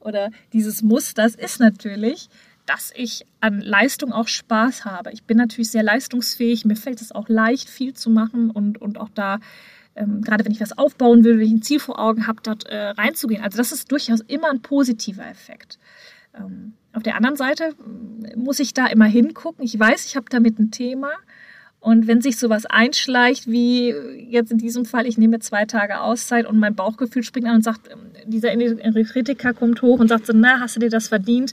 oder 0.00 0.30
dieses 0.52 0.82
Musters 0.82 1.34
ist 1.34 1.60
natürlich, 1.60 2.28
dass 2.70 2.92
ich 2.94 3.26
an 3.40 3.60
Leistung 3.60 4.12
auch 4.12 4.28
Spaß 4.28 4.84
habe. 4.84 5.10
Ich 5.12 5.24
bin 5.24 5.36
natürlich 5.36 5.72
sehr 5.72 5.82
leistungsfähig. 5.82 6.64
Mir 6.64 6.76
fällt 6.76 7.00
es 7.00 7.10
auch 7.10 7.28
leicht, 7.28 7.68
viel 7.68 7.94
zu 7.94 8.10
machen 8.10 8.50
und, 8.50 8.80
und 8.80 8.96
auch 8.96 9.08
da, 9.12 9.40
ähm, 9.96 10.22
gerade 10.22 10.44
wenn 10.44 10.52
ich 10.52 10.60
was 10.60 10.78
aufbauen 10.78 11.24
will, 11.24 11.38
wenn 11.38 11.46
ich 11.46 11.52
ein 11.52 11.62
Ziel 11.62 11.80
vor 11.80 11.98
Augen 11.98 12.28
habe, 12.28 12.40
dort 12.44 12.66
äh, 12.68 12.90
reinzugehen. 12.90 13.42
Also 13.42 13.58
das 13.58 13.72
ist 13.72 13.90
durchaus 13.90 14.20
immer 14.20 14.50
ein 14.50 14.62
positiver 14.62 15.26
Effekt. 15.26 15.80
Ähm, 16.32 16.74
auf 16.92 17.02
der 17.02 17.16
anderen 17.16 17.34
Seite 17.34 17.74
äh, 18.22 18.36
muss 18.36 18.60
ich 18.60 18.72
da 18.72 18.86
immer 18.86 19.06
hingucken. 19.06 19.64
Ich 19.64 19.76
weiß, 19.76 20.06
ich 20.06 20.14
habe 20.14 20.26
damit 20.30 20.60
ein 20.60 20.70
Thema. 20.70 21.10
Und 21.80 22.06
wenn 22.06 22.20
sich 22.20 22.36
sowas 22.38 22.66
einschleicht, 22.66 23.46
wie 23.46 23.88
jetzt 24.28 24.52
in 24.52 24.58
diesem 24.58 24.84
Fall, 24.84 25.06
ich 25.06 25.16
nehme 25.16 25.38
zwei 25.38 25.64
Tage 25.64 26.00
Auszeit 26.00 26.46
und 26.46 26.58
mein 26.58 26.74
Bauchgefühl 26.74 27.22
springt 27.22 27.46
an 27.46 27.56
und 27.56 27.64
sagt, 27.64 27.90
ähm, 27.90 28.10
dieser 28.26 28.54
Kritiker 29.04 29.54
kommt 29.54 29.80
hoch 29.80 29.98
und 29.98 30.08
sagt 30.08 30.26
so, 30.26 30.34
na, 30.36 30.60
hast 30.60 30.76
du 30.76 30.80
dir 30.80 30.90
das 30.90 31.08
verdient? 31.08 31.52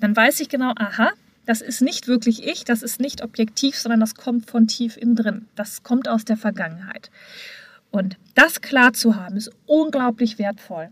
Dann 0.00 0.14
weiß 0.14 0.38
ich 0.40 0.48
genau, 0.48 0.72
aha, 0.76 1.10
das 1.44 1.60
ist 1.60 1.82
nicht 1.82 2.06
wirklich 2.06 2.46
ich, 2.46 2.64
das 2.64 2.82
ist 2.82 3.00
nicht 3.00 3.22
objektiv, 3.22 3.76
sondern 3.76 3.98
das 3.98 4.14
kommt 4.14 4.48
von 4.48 4.68
tief 4.68 4.96
innen 4.96 5.16
drin. 5.16 5.46
Das 5.56 5.82
kommt 5.82 6.08
aus 6.08 6.24
der 6.24 6.36
Vergangenheit. 6.36 7.10
Und 7.90 8.16
das 8.34 8.60
klar 8.60 8.92
zu 8.92 9.16
haben, 9.16 9.36
ist 9.36 9.50
unglaublich 9.66 10.38
wertvoll. 10.38 10.88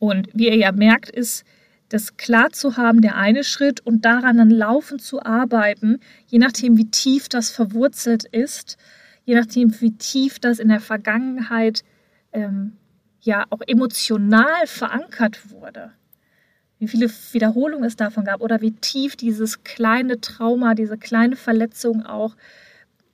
Und 0.00 0.28
wie 0.32 0.48
ihr 0.48 0.56
ja 0.56 0.72
merkt, 0.72 1.08
ist 1.08 1.44
das 1.88 2.16
klar 2.16 2.50
zu 2.50 2.76
haben, 2.76 3.00
der 3.00 3.16
eine 3.16 3.44
Schritt 3.44 3.80
und 3.80 4.04
daran 4.04 4.36
dann 4.36 4.50
laufend 4.50 5.00
zu 5.00 5.22
arbeiten, 5.22 6.00
je 6.26 6.38
nachdem, 6.38 6.76
wie 6.76 6.90
tief 6.90 7.28
das 7.28 7.50
verwurzelt 7.50 8.24
ist, 8.24 8.76
je 9.24 9.34
nachdem, 9.34 9.80
wie 9.80 9.92
tief 9.92 10.38
das 10.38 10.58
in 10.58 10.68
der 10.68 10.80
Vergangenheit 10.80 11.84
ähm, 12.32 12.76
ja 13.20 13.46
auch 13.50 13.60
emotional 13.66 14.66
verankert 14.66 15.50
wurde, 15.50 15.92
wie 16.78 16.88
viele 16.88 17.10
Wiederholungen 17.32 17.84
es 17.84 17.96
davon 17.96 18.24
gab 18.24 18.40
oder 18.40 18.60
wie 18.60 18.72
tief 18.72 19.16
dieses 19.16 19.64
kleine 19.64 20.20
Trauma, 20.20 20.74
diese 20.74 20.98
kleine 20.98 21.36
Verletzung 21.36 22.04
auch 22.04 22.36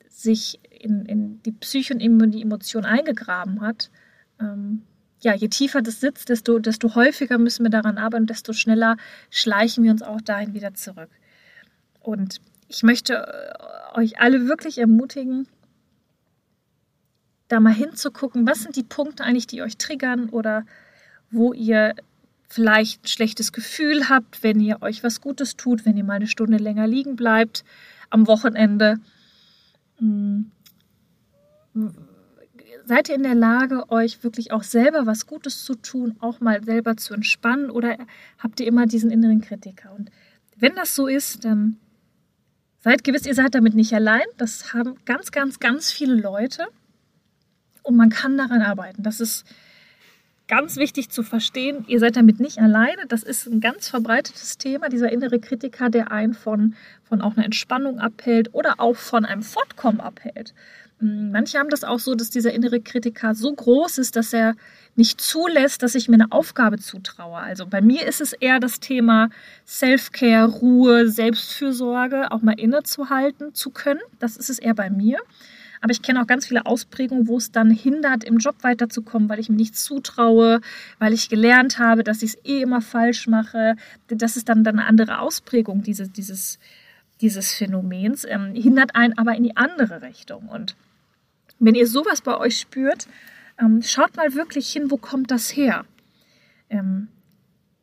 sich 0.09 0.61
in, 0.71 1.07
in 1.07 1.43
die 1.43 1.52
Psyche 1.52 1.95
und 1.95 2.00
in 2.00 2.31
die 2.31 2.43
Emotion 2.43 2.85
eingegraben 2.85 3.61
hat. 3.61 3.90
Ähm, 4.40 4.83
ja, 5.25 5.35
je 5.35 5.49
tiefer 5.49 5.81
das 5.81 6.00
sitzt, 6.00 6.28
desto, 6.28 6.59
desto 6.59 6.95
häufiger 6.95 7.38
müssen 7.38 7.64
wir 7.64 7.71
daran 7.71 7.97
arbeiten, 7.97 8.26
desto 8.26 8.52
schneller 8.52 8.97
schleichen 9.31 9.83
wir 9.83 9.90
uns 9.90 10.02
auch 10.02 10.21
dahin 10.21 10.52
wieder 10.52 10.75
zurück. 10.75 11.09
Und 12.00 12.40
ich 12.69 12.83
möchte 12.83 13.14
äh, 13.14 13.99
euch 13.99 14.21
alle 14.21 14.47
wirklich 14.47 14.78
ermutigen, 14.78 15.49
da 17.49 17.59
mal 17.59 17.75
hinzugucken, 17.75 18.47
was 18.47 18.62
sind 18.62 18.76
die 18.76 18.83
Punkte 18.83 19.25
eigentlich, 19.25 19.47
die 19.47 19.62
euch 19.62 19.78
triggern 19.78 20.28
oder 20.28 20.64
wo 21.31 21.52
ihr 21.52 21.95
vielleicht 22.49 23.04
ein 23.04 23.09
schlechtes 23.09 23.52
Gefühl 23.52 24.09
habt, 24.11 24.43
wenn 24.43 24.61
ihr 24.61 24.83
euch 24.83 25.02
was 25.02 25.21
Gutes 25.21 25.57
tut, 25.57 25.87
wenn 25.87 25.97
ihr 25.97 26.04
mal 26.04 26.14
eine 26.14 26.26
Stunde 26.26 26.59
länger 26.59 26.87
liegen 26.87 27.16
bleibt 27.16 27.64
am 28.11 28.26
Wochenende. 28.26 28.99
Hm. 29.99 30.50
Seid 32.87 33.09
ihr 33.09 33.14
in 33.14 33.23
der 33.23 33.35
Lage, 33.35 33.91
euch 33.91 34.23
wirklich 34.23 34.53
auch 34.53 34.62
selber 34.62 35.07
was 35.07 35.26
Gutes 35.26 35.64
zu 35.64 35.75
tun, 35.75 36.17
auch 36.21 36.41
mal 36.41 36.62
selber 36.62 36.97
zu 36.97 37.14
entspannen 37.14 37.71
oder 37.71 37.97
habt 38.38 38.61
ihr 38.61 38.67
immer 38.67 38.87
diesen 38.87 39.11
inneren 39.11 39.41
Kritiker? 39.41 39.93
Und 39.93 40.11
wenn 40.57 40.75
das 40.75 40.95
so 40.95 41.07
ist, 41.07 41.45
dann 41.45 41.79
seid 42.81 43.03
gewiss, 43.03 43.25
ihr 43.25 43.35
seid 43.35 43.55
damit 43.55 43.75
nicht 43.75 43.95
allein. 43.95 44.26
Das 44.37 44.75
haben 44.75 44.97
ganz, 45.07 45.33
ganz, 45.33 45.61
ganz 45.61 45.91
viele 45.91 46.14
Leute 46.14 46.67
und 47.83 47.97
man 47.97 48.11
kann 48.11 48.37
daran 48.37 48.61
arbeiten. 48.61 49.03
Das 49.03 49.19
ist 49.21 49.47
ganz 50.47 50.76
wichtig 50.76 51.09
zu 51.09 51.23
verstehen. 51.23 51.85
Ihr 51.88 52.00
seid 52.00 52.17
damit 52.17 52.38
nicht 52.38 52.59
alleine. 52.59 53.07
Das 53.09 53.23
ist 53.23 53.47
ein 53.47 53.61
ganz 53.61 53.88
verbreitetes 53.88 54.59
Thema, 54.59 54.91
dieser 54.91 55.11
innere 55.11 55.41
Kritiker, 55.41 55.88
der 55.88 56.12
einen 56.12 56.35
von, 56.35 56.75
von 57.03 57.23
auch 57.23 57.37
einer 57.37 57.47
Entspannung 57.47 57.99
abhält 57.99 58.53
oder 58.53 58.75
auch 58.79 58.97
von 58.97 59.25
einem 59.25 59.43
Fortkommen 59.43 60.03
abhält. 60.03 60.53
Hm, 61.01 61.33
manche 61.33 61.59
haben 61.59 61.71
das 61.71 61.85
auch 61.85 61.99
so, 61.99 62.15
dass 62.15 62.31
dieser 62.31 62.53
innere 62.53 62.81
Kritiker 62.81 63.35
so 63.35 63.53
groß 63.53 63.99
ist, 63.99 64.17
dass 64.17 64.33
er 64.33 64.55
nicht 64.97 65.21
zulässt, 65.21 65.83
dass 65.83 65.95
ich 65.95 66.09
mir 66.09 66.15
eine 66.15 66.33
Aufgabe 66.33 66.79
zutraue. 66.79 67.37
Also 67.39 67.67
bei 67.67 67.81
mir 67.81 68.07
ist 68.07 68.21
es 68.21 68.33
eher 68.33 68.61
das 68.61 68.81
Thema 68.81 69.29
Self-Care, 69.67 70.47
Ruhe, 70.47 71.09
Selbstfürsorge, 71.09 72.31
auch 72.31 72.43
mal 72.43 72.59
innezuhalten 72.59 73.55
zu 73.55 73.71
können. 73.71 74.01
Das 74.21 74.37
ist 74.37 74.51
es 74.51 74.59
eher 74.59 74.75
bei 74.75 74.91
mir. 74.91 75.19
Aber 75.81 75.91
ich 75.91 76.01
kenne 76.01 76.23
auch 76.23 76.27
ganz 76.27 76.47
viele 76.47 76.65
Ausprägungen, 76.65 77.29
wo 77.29 77.37
es 77.37 77.53
dann 77.53 77.71
hindert, 77.71 78.25
im 78.25 78.39
Job 78.39 78.57
weiterzukommen, 78.63 79.29
weil 79.29 79.39
ich 79.39 79.51
mir 79.51 79.57
nichts 79.57 79.85
zutraue, 79.85 80.63
weil 80.99 81.13
ich 81.13 81.29
gelernt 81.29 81.79
habe, 81.79 82.05
dass 82.05 82.23
ich 82.23 82.31
es 82.31 82.45
eh 82.47 82.63
immer 82.63 82.81
falsch 82.81 83.27
mache. 83.27 83.77
Das 84.09 84.39
ist 84.39 84.49
dann, 84.49 84.65
dann 84.65 84.79
eine 84.79 84.89
andere 84.89 85.19
Ausprägung 85.19 85.83
dieses, 85.83 86.11
dieses, 86.11 86.59
dieses 87.21 87.53
Phänomens, 87.53 88.25
ähm, 88.25 88.55
hindert 88.55 88.97
einen 88.97 89.19
aber 89.19 89.35
in 89.35 89.43
die 89.43 89.59
andere 89.59 90.01
Richtung. 90.01 90.49
Und 90.49 90.75
wenn 91.58 91.75
ihr 91.75 91.87
sowas 91.87 92.20
bei 92.20 92.37
euch 92.37 92.58
spürt, 92.58 93.06
ähm, 93.58 93.82
schaut 93.82 94.16
mal 94.16 94.34
wirklich 94.34 94.70
hin, 94.70 94.90
wo 94.90 94.96
kommt 94.96 95.30
das 95.30 95.56
her? 95.56 95.84
Ähm, 96.68 97.08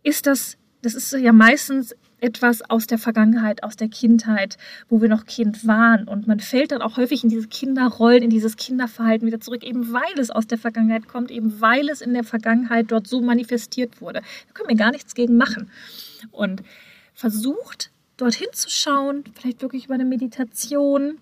ist 0.03 0.27
das, 0.27 0.57
das 0.81 0.95
ist 0.95 1.13
ja 1.13 1.31
meistens 1.31 1.95
etwas 2.21 2.61
aus 2.69 2.85
der 2.85 2.99
Vergangenheit, 2.99 3.63
aus 3.63 3.75
der 3.75 3.89
Kindheit, 3.89 4.57
wo 4.89 5.01
wir 5.01 5.09
noch 5.09 5.25
Kind 5.25 5.65
waren. 5.65 6.07
Und 6.07 6.27
man 6.27 6.39
fällt 6.39 6.71
dann 6.71 6.81
auch 6.81 6.97
häufig 6.97 7.23
in 7.23 7.29
diese 7.29 7.47
Kinderrollen, 7.47 8.23
in 8.23 8.29
dieses 8.29 8.57
Kinderverhalten 8.57 9.25
wieder 9.25 9.39
zurück, 9.39 9.63
eben 9.63 9.91
weil 9.91 10.19
es 10.19 10.29
aus 10.29 10.45
der 10.45 10.59
Vergangenheit 10.59 11.07
kommt, 11.07 11.31
eben 11.31 11.59
weil 11.61 11.89
es 11.89 12.01
in 12.01 12.13
der 12.13 12.23
Vergangenheit 12.23 12.91
dort 12.91 13.07
so 13.07 13.21
manifestiert 13.21 14.01
wurde. 14.01 14.21
Da 14.47 14.53
können 14.53 14.69
wir 14.69 14.75
gar 14.75 14.91
nichts 14.91 15.15
gegen 15.15 15.35
machen. 15.35 15.71
Und 16.29 16.61
versucht 17.15 17.91
dorthin 18.17 18.47
zu 18.53 18.69
schauen, 18.69 19.23
vielleicht 19.33 19.63
wirklich 19.63 19.85
über 19.85 19.95
eine 19.95 20.05
Meditation, 20.05 21.17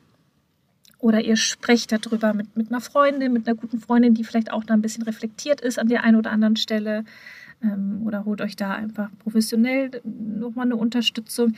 oder 0.99 1.21
ihr 1.21 1.37
sprecht 1.37 1.91
darüber 1.91 2.33
mit, 2.33 2.55
mit 2.55 2.69
einer 2.69 2.81
Freundin, 2.81 3.33
mit 3.33 3.47
einer 3.47 3.55
guten 3.55 3.79
Freundin, 3.79 4.13
die 4.13 4.23
vielleicht 4.23 4.51
auch 4.51 4.63
da 4.63 4.73
ein 4.73 4.81
bisschen 4.81 5.03
reflektiert 5.03 5.61
ist 5.61 5.79
an 5.79 5.87
der 5.87 6.03
einen 6.03 6.17
oder 6.17 6.31
anderen 6.31 6.57
Stelle 6.57 7.05
ähm, 7.63 8.01
oder 8.05 8.25
holt 8.25 8.41
euch 8.41 8.55
da 8.55 8.73
einfach 8.73 9.09
professionell 9.19 10.01
nochmal 10.03 10.65
eine 10.65 10.75
Unterstützung. 10.75 11.55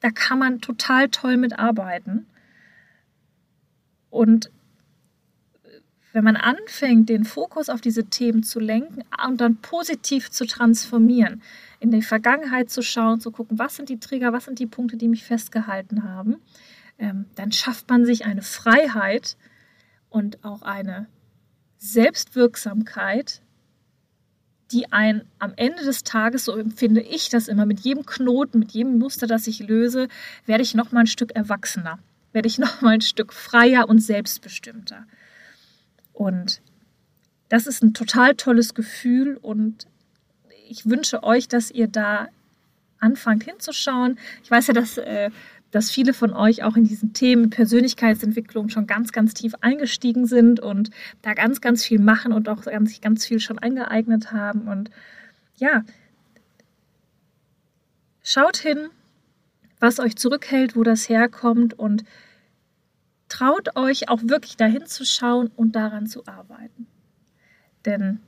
Da 0.00 0.10
kann 0.10 0.38
man 0.38 0.60
total 0.60 1.08
toll 1.08 1.36
mitarbeiten. 1.36 2.26
Und 4.10 4.50
wenn 6.12 6.24
man 6.24 6.36
anfängt, 6.36 7.08
den 7.08 7.24
Fokus 7.24 7.68
auf 7.68 7.80
diese 7.80 8.06
Themen 8.06 8.42
zu 8.42 8.58
lenken 8.58 9.04
und 9.26 9.40
dann 9.40 9.56
positiv 9.58 10.30
zu 10.30 10.44
transformieren, 10.44 11.42
in 11.78 11.92
die 11.92 12.02
Vergangenheit 12.02 12.70
zu 12.70 12.82
schauen, 12.82 13.20
zu 13.20 13.30
gucken, 13.30 13.58
was 13.58 13.76
sind 13.76 13.88
die 13.88 14.00
Trigger, 14.00 14.32
was 14.32 14.46
sind 14.46 14.58
die 14.58 14.66
Punkte, 14.66 14.96
die 14.96 15.06
mich 15.06 15.22
festgehalten 15.22 16.02
haben, 16.02 16.36
ähm, 17.00 17.24
dann 17.34 17.50
schafft 17.50 17.88
man 17.88 18.04
sich 18.04 18.26
eine 18.26 18.42
Freiheit 18.42 19.36
und 20.10 20.44
auch 20.44 20.62
eine 20.62 21.06
Selbstwirksamkeit, 21.78 23.40
die 24.70 24.92
ein 24.92 25.24
am 25.38 25.54
Ende 25.56 25.82
des 25.82 26.04
Tages, 26.04 26.44
so 26.44 26.56
empfinde 26.56 27.00
ich 27.00 27.30
das 27.30 27.48
immer, 27.48 27.66
mit 27.66 27.80
jedem 27.80 28.04
Knoten, 28.06 28.58
mit 28.58 28.72
jedem 28.72 28.98
Muster, 28.98 29.26
das 29.26 29.46
ich 29.46 29.60
löse, 29.60 30.08
werde 30.46 30.62
ich 30.62 30.74
noch 30.74 30.92
mal 30.92 31.00
ein 31.00 31.06
Stück 31.06 31.34
erwachsener, 31.34 31.98
werde 32.32 32.46
ich 32.46 32.58
noch 32.60 32.82
mal 32.82 32.90
ein 32.90 33.00
Stück 33.00 33.32
freier 33.32 33.88
und 33.88 34.00
selbstbestimmter. 34.00 35.06
Und 36.12 36.60
das 37.48 37.66
ist 37.66 37.82
ein 37.82 37.94
total 37.94 38.36
tolles 38.36 38.74
Gefühl 38.74 39.36
und 39.40 39.86
ich 40.68 40.88
wünsche 40.88 41.24
euch, 41.24 41.48
dass 41.48 41.70
ihr 41.70 41.88
da 41.88 42.28
anfangt 43.00 43.44
hinzuschauen. 43.44 44.18
Ich 44.44 44.50
weiß 44.50 44.68
ja, 44.68 44.74
dass 44.74 44.98
äh, 44.98 45.30
dass 45.70 45.90
viele 45.90 46.12
von 46.12 46.32
euch 46.32 46.62
auch 46.62 46.76
in 46.76 46.84
diesen 46.84 47.12
Themen 47.12 47.50
Persönlichkeitsentwicklung 47.50 48.68
schon 48.68 48.86
ganz, 48.86 49.12
ganz 49.12 49.34
tief 49.34 49.54
eingestiegen 49.60 50.26
sind 50.26 50.60
und 50.60 50.90
da 51.22 51.34
ganz, 51.34 51.60
ganz 51.60 51.84
viel 51.84 52.00
machen 52.00 52.32
und 52.32 52.48
auch 52.48 52.64
ganz, 52.64 53.00
ganz 53.00 53.24
viel 53.26 53.40
schon 53.40 53.58
eingeeignet 53.58 54.32
haben. 54.32 54.68
Und 54.68 54.90
ja, 55.56 55.84
schaut 58.22 58.56
hin, 58.56 58.88
was 59.78 60.00
euch 60.00 60.16
zurückhält, 60.16 60.76
wo 60.76 60.82
das 60.82 61.08
herkommt 61.08 61.78
und 61.78 62.04
traut 63.28 63.76
euch 63.76 64.08
auch 64.08 64.20
wirklich 64.24 64.56
dahin 64.56 64.86
zu 64.86 65.04
schauen 65.04 65.50
und 65.56 65.76
daran 65.76 66.06
zu 66.06 66.26
arbeiten. 66.26 66.86
Denn 67.84 68.20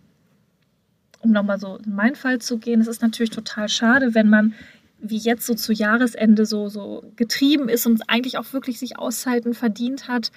um 1.21 1.31
nochmal 1.31 1.59
so 1.59 1.77
in 1.77 1.95
meinen 1.95 2.17
Fall 2.17 2.41
zu 2.41 2.59
gehen, 2.59 2.81
es 2.81 2.89
ist 2.89 3.03
natürlich 3.03 3.31
total 3.31 3.69
schade, 3.69 4.15
wenn 4.15 4.29
man 4.29 4.55
wie 5.03 5.19
jetzt 5.19 5.47
so 5.47 5.55
zu 5.55 5.73
Jahresende 5.73 6.47
so, 6.47 6.69
so 6.69 7.05
getrieben 7.17 7.69
ist 7.69 7.87
und 7.87 8.09
eigentlich 8.09 8.39
auch 8.39 8.53
wirklich 8.53 8.79
sich 8.79 8.99
Auszeiten 8.99 9.53
verdient 9.53 10.09
hat, 10.09 10.31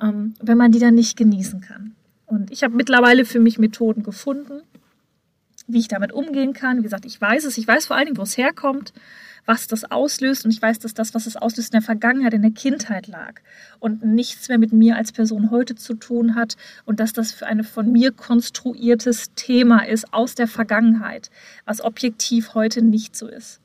ähm, 0.00 0.34
wenn 0.40 0.58
man 0.58 0.70
die 0.70 0.78
dann 0.78 0.94
nicht 0.94 1.16
genießen 1.16 1.60
kann. 1.62 1.94
Und 2.26 2.50
ich 2.52 2.62
habe 2.62 2.76
mittlerweile 2.76 3.24
für 3.24 3.40
mich 3.40 3.58
Methoden 3.58 4.02
gefunden, 4.02 4.62
wie 5.66 5.80
ich 5.80 5.88
damit 5.88 6.12
umgehen 6.12 6.52
kann. 6.52 6.78
Wie 6.78 6.82
gesagt, 6.82 7.04
ich 7.06 7.20
weiß 7.20 7.44
es, 7.44 7.58
ich 7.58 7.66
weiß 7.66 7.86
vor 7.86 7.96
allen 7.96 8.06
Dingen, 8.06 8.18
wo 8.18 8.22
es 8.22 8.36
herkommt, 8.36 8.92
was 9.46 9.66
das 9.66 9.90
auslöst 9.90 10.44
und 10.44 10.50
ich 10.50 10.60
weiß, 10.60 10.78
dass 10.80 10.94
das, 10.94 11.14
was 11.14 11.26
es 11.26 11.36
auslöst, 11.36 11.72
in 11.72 11.78
der 11.80 11.82
Vergangenheit, 11.82 12.34
in 12.34 12.42
der 12.42 12.50
Kindheit 12.50 13.06
lag 13.06 13.40
und 13.78 14.04
nichts 14.04 14.48
mehr 14.48 14.58
mit 14.58 14.72
mir 14.72 14.96
als 14.96 15.12
Person 15.12 15.50
heute 15.50 15.74
zu 15.74 15.94
tun 15.94 16.34
hat 16.34 16.56
und 16.84 17.00
dass 17.00 17.12
das 17.12 17.32
für 17.32 17.46
ein 17.46 17.64
von 17.64 17.90
mir 17.90 18.12
konstruiertes 18.12 19.32
Thema 19.34 19.86
ist 19.86 20.12
aus 20.12 20.34
der 20.34 20.46
Vergangenheit, 20.46 21.30
was 21.64 21.80
objektiv 21.80 22.54
heute 22.54 22.82
nicht 22.82 23.16
so 23.16 23.26
ist. 23.26 23.60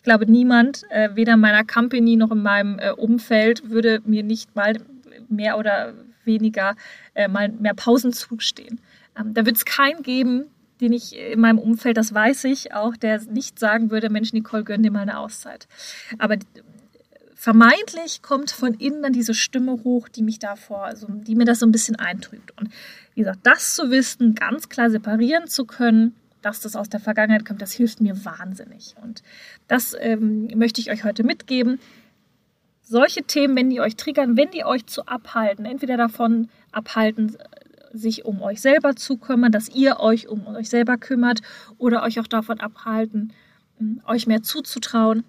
Ich 0.00 0.04
glaube, 0.04 0.24
niemand, 0.24 0.84
äh, 0.88 1.10
weder 1.12 1.34
in 1.34 1.40
meiner 1.40 1.62
Company 1.62 2.16
noch 2.16 2.30
in 2.30 2.42
meinem 2.42 2.78
äh, 2.78 2.90
Umfeld, 2.90 3.68
würde 3.68 4.00
mir 4.06 4.22
nicht 4.22 4.56
mal 4.56 4.78
mehr 5.28 5.58
oder 5.58 5.92
weniger 6.24 6.74
äh, 7.12 7.28
mal 7.28 7.50
mehr 7.50 7.74
Pausen 7.74 8.14
zustehen. 8.14 8.80
Ähm, 9.14 9.34
da 9.34 9.44
wird 9.44 9.58
es 9.58 9.66
keinen 9.66 10.02
geben, 10.02 10.44
den 10.80 10.94
ich 10.94 11.14
in 11.14 11.38
meinem 11.38 11.58
Umfeld, 11.58 11.98
das 11.98 12.14
weiß 12.14 12.44
ich 12.44 12.72
auch, 12.72 12.96
der 12.96 13.20
nicht 13.24 13.58
sagen 13.58 13.90
würde, 13.90 14.08
Mensch, 14.08 14.32
Nicole, 14.32 14.64
gönn 14.64 14.82
dir 14.82 14.90
mal 14.90 15.00
eine 15.00 15.18
Auszeit. 15.18 15.68
Aber 16.16 16.38
vermeintlich 17.34 18.22
kommt 18.22 18.52
von 18.52 18.72
innen 18.72 19.02
dann 19.02 19.12
diese 19.12 19.34
Stimme 19.34 19.84
hoch, 19.84 20.08
die 20.08 20.22
mich 20.22 20.38
davor, 20.38 20.84
also 20.84 21.08
die 21.10 21.34
mir 21.34 21.44
das 21.44 21.58
so 21.58 21.66
ein 21.66 21.72
bisschen 21.72 21.96
eintrübt. 21.96 22.58
Und 22.58 22.70
wie 23.14 23.20
gesagt, 23.20 23.40
das 23.42 23.74
zu 23.74 23.90
wissen, 23.90 24.34
ganz 24.34 24.70
klar 24.70 24.88
separieren 24.88 25.46
zu 25.46 25.66
können, 25.66 26.14
dass 26.42 26.60
das 26.60 26.76
aus 26.76 26.88
der 26.88 27.00
Vergangenheit 27.00 27.44
kommt, 27.44 27.62
das 27.62 27.72
hilft 27.72 28.00
mir 28.00 28.24
wahnsinnig. 28.24 28.94
Und 29.02 29.22
das 29.68 29.96
ähm, 29.98 30.48
möchte 30.54 30.80
ich 30.80 30.90
euch 30.90 31.04
heute 31.04 31.22
mitgeben. 31.22 31.80
Solche 32.82 33.22
Themen, 33.22 33.56
wenn 33.56 33.70
die 33.70 33.80
euch 33.80 33.96
triggern, 33.96 34.36
wenn 34.36 34.50
die 34.50 34.64
euch 34.64 34.86
zu 34.86 35.06
abhalten, 35.06 35.64
entweder 35.64 35.96
davon 35.96 36.48
abhalten, 36.72 37.36
sich 37.92 38.24
um 38.24 38.42
euch 38.42 38.60
selber 38.60 38.96
zu 38.96 39.16
kümmern, 39.16 39.52
dass 39.52 39.68
ihr 39.68 40.00
euch 40.00 40.28
um 40.28 40.46
euch 40.46 40.68
selber 40.68 40.96
kümmert 40.96 41.40
oder 41.78 42.02
euch 42.02 42.20
auch 42.20 42.26
davon 42.26 42.60
abhalten, 42.60 43.32
ähm, 43.80 44.00
euch 44.06 44.26
mehr 44.26 44.42
zuzutrauen, 44.42 45.24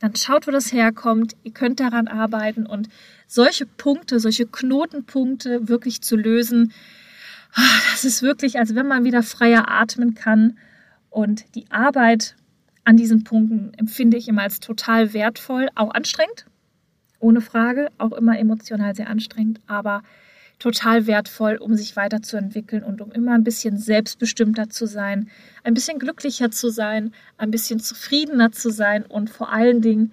dann 0.00 0.16
schaut, 0.16 0.46
wo 0.46 0.50
das 0.50 0.72
herkommt. 0.72 1.36
Ihr 1.44 1.52
könnt 1.52 1.78
daran 1.78 2.08
arbeiten 2.08 2.66
und 2.66 2.88
solche 3.26 3.66
Punkte, 3.66 4.18
solche 4.18 4.46
Knotenpunkte 4.46 5.68
wirklich 5.68 6.00
zu 6.00 6.16
lösen, 6.16 6.72
das 7.54 8.04
ist 8.04 8.22
wirklich, 8.22 8.58
als 8.58 8.74
wenn 8.74 8.86
man 8.86 9.04
wieder 9.04 9.22
freier 9.22 9.70
atmen 9.70 10.14
kann. 10.14 10.58
Und 11.08 11.54
die 11.54 11.70
Arbeit 11.70 12.36
an 12.84 12.96
diesen 12.96 13.24
Punkten 13.24 13.72
empfinde 13.76 14.16
ich 14.16 14.28
immer 14.28 14.42
als 14.42 14.60
total 14.60 15.12
wertvoll, 15.12 15.68
auch 15.74 15.92
anstrengend, 15.92 16.46
ohne 17.18 17.40
Frage, 17.40 17.90
auch 17.98 18.12
immer 18.12 18.38
emotional 18.38 18.94
sehr 18.94 19.08
anstrengend. 19.08 19.60
Aber 19.66 20.02
total 20.58 21.06
wertvoll, 21.06 21.56
um 21.56 21.74
sich 21.74 21.96
weiterzuentwickeln 21.96 22.84
und 22.84 23.00
um 23.00 23.10
immer 23.10 23.32
ein 23.32 23.44
bisschen 23.44 23.78
selbstbestimmter 23.78 24.68
zu 24.68 24.86
sein, 24.86 25.30
ein 25.64 25.74
bisschen 25.74 25.98
glücklicher 25.98 26.50
zu 26.50 26.68
sein, 26.68 27.12
ein 27.38 27.50
bisschen 27.50 27.80
zufriedener 27.80 28.52
zu 28.52 28.70
sein 28.70 29.04
und 29.04 29.30
vor 29.30 29.50
allen 29.52 29.80
Dingen 29.80 30.12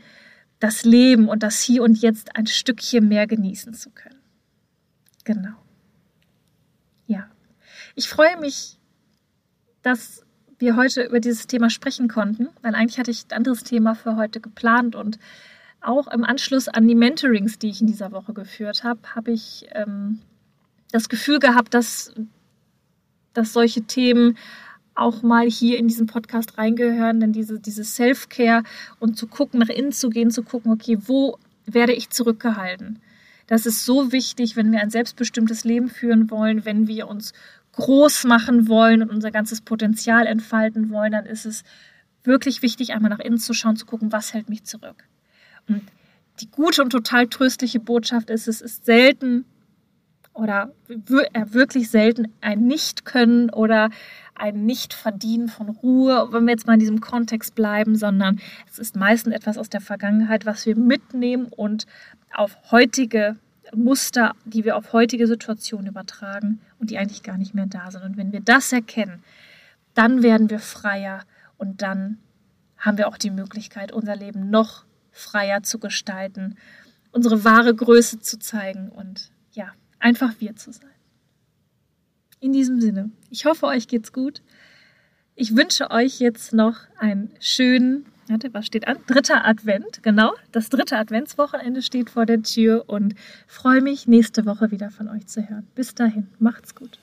das 0.59 0.85
Leben 0.85 1.29
und 1.29 1.43
das 1.43 1.61
Hier 1.61 1.83
und 1.83 2.01
Jetzt 2.01 2.35
ein 2.35 2.47
Stückchen 2.47 3.07
mehr 3.07 3.27
genießen 3.27 3.73
zu 3.73 3.91
können. 3.91 4.19
Genau. 5.23 5.66
Ich 7.97 8.09
freue 8.09 8.37
mich, 8.37 8.77
dass 9.81 10.23
wir 10.59 10.75
heute 10.75 11.01
über 11.01 11.19
dieses 11.19 11.47
Thema 11.47 11.71
sprechen 11.71 12.07
konnten, 12.07 12.49
weil 12.61 12.75
eigentlich 12.75 12.99
hatte 12.99 13.09
ich 13.09 13.25
ein 13.25 13.37
anderes 13.37 13.63
Thema 13.63 13.95
für 13.95 14.15
heute 14.17 14.39
geplant 14.39 14.95
und 14.95 15.17
auch 15.81 16.07
im 16.07 16.23
Anschluss 16.23 16.67
an 16.67 16.87
die 16.87 16.93
Mentorings, 16.93 17.57
die 17.57 17.69
ich 17.69 17.81
in 17.81 17.87
dieser 17.87 18.11
Woche 18.11 18.33
geführt 18.33 18.83
habe, 18.83 18.99
habe 19.15 19.31
ich 19.31 19.65
ähm, 19.71 20.19
das 20.91 21.09
Gefühl 21.09 21.39
gehabt, 21.39 21.73
dass, 21.73 22.13
dass 23.33 23.53
solche 23.53 23.81
Themen 23.81 24.37
auch 24.93 25.23
mal 25.23 25.49
hier 25.49 25.79
in 25.79 25.87
diesen 25.87 26.05
Podcast 26.05 26.59
reingehören, 26.59 27.19
denn 27.19 27.33
diese, 27.33 27.59
diese 27.59 27.83
Self-Care 27.83 28.61
und 28.99 29.17
zu 29.17 29.25
gucken, 29.25 29.59
nach 29.59 29.69
innen 29.69 29.91
zu 29.91 30.11
gehen, 30.11 30.29
zu 30.29 30.43
gucken, 30.43 30.71
okay, 30.71 30.99
wo 31.07 31.39
werde 31.65 31.93
ich 31.93 32.11
zurückgehalten? 32.11 32.99
Das 33.47 33.65
ist 33.65 33.85
so 33.85 34.11
wichtig, 34.11 34.55
wenn 34.55 34.71
wir 34.71 34.81
ein 34.81 34.91
selbstbestimmtes 34.91 35.63
Leben 35.63 35.89
führen 35.89 36.29
wollen, 36.29 36.65
wenn 36.65 36.87
wir 36.87 37.07
uns 37.07 37.33
groß 37.77 38.25
machen 38.25 38.67
wollen 38.67 39.03
und 39.03 39.11
unser 39.11 39.31
ganzes 39.31 39.61
Potenzial 39.61 40.25
entfalten 40.25 40.89
wollen, 40.89 41.11
dann 41.11 41.25
ist 41.25 41.45
es 41.45 41.63
wirklich 42.23 42.61
wichtig, 42.61 42.93
einmal 42.93 43.11
nach 43.11 43.19
innen 43.19 43.37
zu 43.37 43.53
schauen, 43.53 43.75
zu 43.77 43.85
gucken, 43.85 44.11
was 44.11 44.33
hält 44.33 44.49
mich 44.49 44.63
zurück. 44.63 45.05
Und 45.69 45.83
die 46.41 46.49
gute 46.49 46.83
und 46.83 46.89
total 46.89 47.27
tröstliche 47.27 47.79
Botschaft 47.79 48.29
ist, 48.29 48.47
es 48.47 48.61
ist 48.61 48.85
selten 48.85 49.45
oder 50.33 50.71
äh, 50.89 51.45
wirklich 51.49 51.89
selten 51.89 52.27
ein 52.41 52.65
Nicht-Können 52.65 53.49
oder 53.51 53.89
ein 54.35 54.65
Nicht-Verdienen 54.65 55.47
von 55.47 55.69
Ruhe, 55.69 56.29
wenn 56.31 56.45
wir 56.45 56.51
jetzt 56.51 56.67
mal 56.67 56.73
in 56.73 56.79
diesem 56.79 57.01
Kontext 57.01 57.55
bleiben, 57.55 57.95
sondern 57.95 58.39
es 58.69 58.79
ist 58.79 58.95
meistens 58.95 59.33
etwas 59.33 59.57
aus 59.57 59.69
der 59.69 59.81
Vergangenheit, 59.81 60.45
was 60.45 60.65
wir 60.65 60.75
mitnehmen 60.75 61.47
und 61.47 61.85
auf 62.33 62.57
heutige 62.71 63.35
Muster, 63.75 64.35
die 64.45 64.63
wir 64.63 64.75
auf 64.75 64.93
heutige 64.93 65.27
Situationen 65.27 65.87
übertragen 65.87 66.59
und 66.79 66.89
die 66.89 66.97
eigentlich 66.97 67.23
gar 67.23 67.37
nicht 67.37 67.53
mehr 67.53 67.65
da 67.65 67.91
sind. 67.91 68.03
Und 68.03 68.17
wenn 68.17 68.31
wir 68.31 68.41
das 68.41 68.71
erkennen, 68.71 69.23
dann 69.93 70.23
werden 70.23 70.49
wir 70.49 70.59
freier 70.59 71.21
und 71.57 71.81
dann 71.81 72.17
haben 72.77 72.97
wir 72.97 73.07
auch 73.07 73.17
die 73.17 73.31
Möglichkeit, 73.31 73.91
unser 73.91 74.15
Leben 74.15 74.49
noch 74.49 74.85
freier 75.11 75.63
zu 75.63 75.79
gestalten, 75.79 76.55
unsere 77.11 77.43
wahre 77.43 77.73
Größe 77.73 78.19
zu 78.19 78.37
zeigen 78.37 78.89
und 78.89 79.31
ja, 79.53 79.73
einfach 79.99 80.35
wir 80.39 80.55
zu 80.55 80.71
sein. 80.71 80.91
In 82.39 82.53
diesem 82.53 82.79
Sinne, 82.79 83.09
ich 83.31 83.45
hoffe, 83.45 83.65
euch 83.65 83.87
geht's 83.87 84.13
gut. 84.13 84.43
Ich 85.33 85.55
wünsche 85.55 85.89
euch 85.89 86.19
jetzt 86.19 86.53
noch 86.53 86.77
einen 86.97 87.31
schönen 87.39 88.05
Warte, 88.29 88.53
was 88.53 88.65
steht 88.65 88.87
an? 88.87 88.97
Dritter 89.07 89.45
Advent, 89.45 90.03
genau. 90.03 90.33
Das 90.51 90.69
dritte 90.69 90.97
Adventswochenende 90.97 91.81
steht 91.81 92.09
vor 92.09 92.25
der 92.25 92.41
Tür 92.41 92.83
und 92.87 93.15
freue 93.47 93.81
mich, 93.81 94.07
nächste 94.07 94.45
Woche 94.45 94.71
wieder 94.71 94.89
von 94.89 95.07
euch 95.07 95.27
zu 95.27 95.47
hören. 95.47 95.65
Bis 95.75 95.95
dahin, 95.95 96.27
macht's 96.39 96.75
gut. 96.75 96.99